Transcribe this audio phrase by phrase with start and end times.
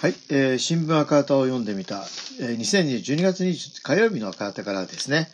[0.00, 2.04] はい、えー、新聞赤旗を読んでみた、
[2.40, 5.28] えー、2020 12月20火曜日の赤旗からですね、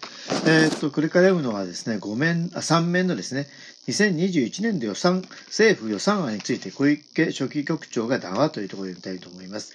[0.46, 3.46] えー、っと、これから読むのはですね、5面、あ3面のですね、
[3.88, 9.74] 2021年度予算、政府予算案について小池書記局長が談話というところで見たいと思います。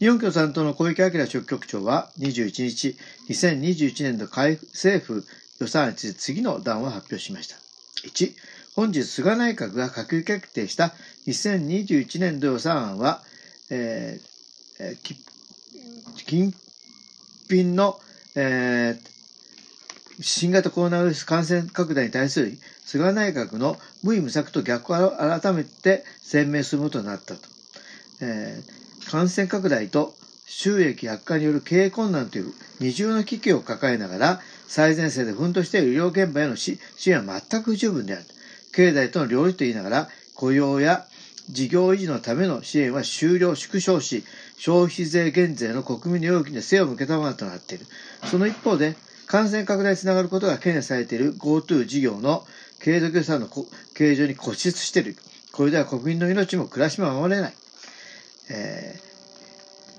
[0.00, 2.96] 日本共産党の小池晃書記局長は21日、
[3.28, 5.24] 2021年度政府
[5.60, 7.54] 予算案について次の談話を発表しました。
[8.08, 8.32] 1、
[8.74, 10.92] 本日菅内閣が閣議決定した
[11.28, 13.22] 2021年度予算案は、
[13.74, 14.96] えー、
[16.26, 16.54] 近
[17.48, 17.98] 隣の、
[18.36, 27.40] えー、新型コロナウイルス感染拡大に対する菅内閣の無為無策と逆を改めて鮮明することになったと。
[28.20, 30.14] えー、感染拡大と
[30.46, 38.24] 収益悪化による経営困難という二重の危機を抱えながら最前線で奮闘している医療現場への支援は全く不十分である。
[38.72, 41.06] 経済との両立と言いながら雇用や
[41.50, 44.24] 事業維持のための支援は終了、縮小し、
[44.56, 47.86] 消費税減税の国民の要求に背を向けたものとなっている。
[48.24, 52.46] その一方で、感染拡大につながることが懸念されている GoTo 事業の
[52.80, 53.48] 継続予算の
[53.94, 55.16] 形状に固執している。
[55.52, 57.54] これでは国民の命も暮らしも守れない。
[58.50, 58.98] え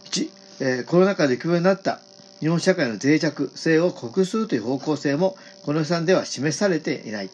[0.05, 1.99] ー、1、えー、コロナ禍で不要になった
[2.39, 7.29] 日本社会の脆弱性を克服するという方向性もこの予算では示されていない。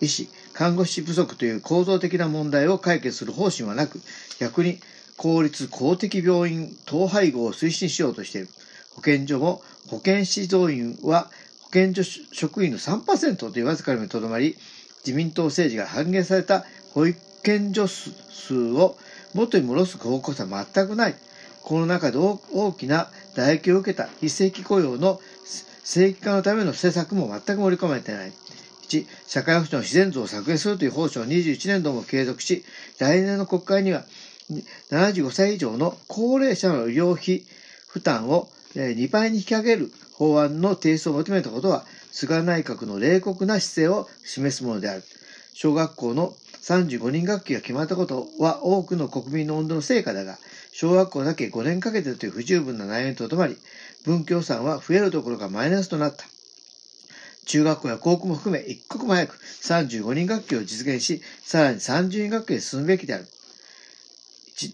[0.00, 4.00] 医師、看護師不足という構造的な問題を解決する方針はなく、
[4.38, 4.78] 逆に
[5.16, 8.48] 公立公的病院統廃合を推進しようとしている。
[8.94, 14.56] 保健所も保健師増員は保健所職員の3%というわずかにとどまり、
[15.06, 18.96] 自民党政治が半減された保育健所数を
[19.34, 21.14] 元に戻す方向性は全くない。
[21.62, 25.20] この中で大きな打撃を受けた非正規雇用の
[25.84, 28.32] 正規化のための施策も全く盛り込まれていない。
[28.90, 32.64] 1、社会保障の自然増を削減するという方針を21年度も継続し、
[32.98, 34.04] 来年の国会には
[34.90, 37.44] 75歳以上の高齢者の医療費
[37.86, 45.02] 負担を2倍に引き上げる法案の提出を求めたことは、菅内閣の冷酷な姿勢を示すものである。
[45.54, 50.38] 小学校の35人学級が決まったことは多くの国民の温度の成果だが、
[50.72, 53.56] 小学校だけ5年かけてという不十分な内容にとどまり、
[54.04, 56.39] 文教産は増えるどころかマイナスとなった。
[57.46, 63.26] 中学校や高校も含め一刻も早く35人学級を実現し、さらに30人学級へ進むべきである。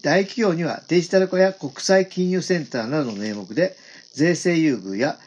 [0.03, 3.75] 大企業にはデジタル化や国際金融センターなどの名目で、
[4.13, 5.17] 税制優遇や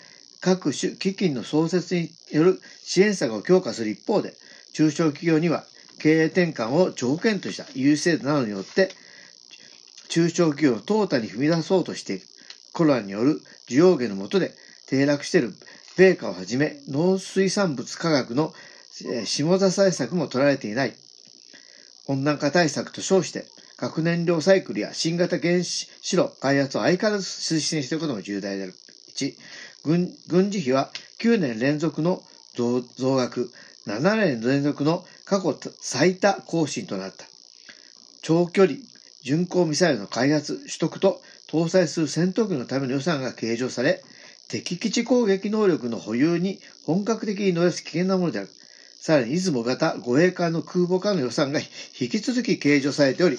[0.41, 4.35] 各種基金の創設による支援策を強化する一方で、
[4.73, 5.65] 中小企業には
[5.99, 8.91] 経営転換を条件とした優位制度などによって、
[10.09, 12.27] 中小企業を淘汰に踏み出そうとしている。
[12.73, 14.53] コロナによる需要減のもとで
[14.87, 15.55] 低落している
[15.97, 18.53] 米価をはじめ農水産物価格の
[19.25, 20.95] 下座対策も取られていない。
[22.07, 23.45] 温暖化対策と称して、
[23.77, 28.75] 核燃料サイクルや新型原子炉開発を相変わらず推進していることも重大である。
[29.17, 29.35] 1、
[29.85, 32.23] 軍軍事費は9年連続の
[32.55, 32.83] 増
[33.17, 33.51] 額、
[33.87, 37.25] 7年連続の過去最多更新となった。
[38.23, 38.79] 長距離
[39.23, 44.03] 巡航ミサイルの開発、取得と搭載する戦闘機のための予算が計上され、
[44.51, 48.49] 敵基地攻撃能力の保有に本格的に乗り出す危険なものである。
[49.01, 53.39] さらに、出雲型護衛艦の空母艦の予算が引き続き計上されており、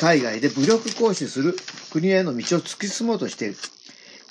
[0.00, 1.56] 海外で武力行使する
[1.90, 3.56] 国への道を突き進もうとしている。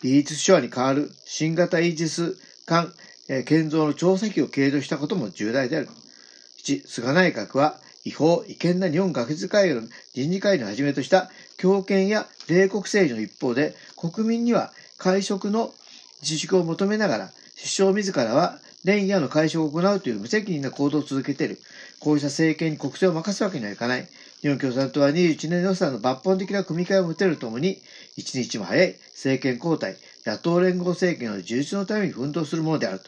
[0.03, 2.93] イージスショアに代わる新型イージス艦、
[3.29, 5.87] え、建造の調査機を計上したことも重大である。
[6.63, 9.81] 7、菅内閣は違法、違憲な日本学術会議の
[10.13, 15.73] 人事会議をはじめとした強権や冷酷政治の一方で、国民には会食の
[16.21, 21.59] 自粛を求めながら、首相自らは連夜の会食を行うという無責任な行動を続けている。
[21.99, 24.07] こうした政権に国政を任すわけにはいかない。
[24.41, 27.79] 日本共産党は21年予算の抜本的な組み替えを持てるともに、
[28.15, 32.99] 一日も早い政権交代、野党連合政権の充実のために奮闘するものである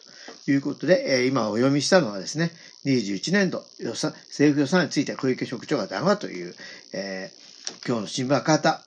[0.45, 2.51] ということで、えー、今お読みしたのはですね、
[2.85, 6.55] 21年度予算、政府予算について小池局長が談話という、
[6.93, 8.81] えー、今日の新聞赤旗、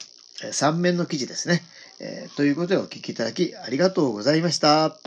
[0.50, 1.62] 3面の記事ですね。
[2.02, 5.02] えー、ということでお聞きいただきありがとうございました。